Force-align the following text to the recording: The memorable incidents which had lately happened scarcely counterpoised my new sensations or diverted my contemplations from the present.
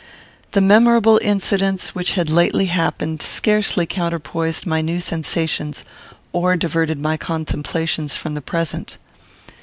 The 0.53 0.61
memorable 0.61 1.19
incidents 1.21 1.93
which 1.93 2.13
had 2.13 2.27
lately 2.27 2.65
happened 2.65 3.21
scarcely 3.21 3.85
counterpoised 3.85 4.65
my 4.65 4.81
new 4.81 4.99
sensations 4.99 5.85
or 6.33 6.57
diverted 6.57 6.97
my 6.99 7.17
contemplations 7.17 8.15
from 8.15 8.33
the 8.33 8.41
present. 8.41 8.97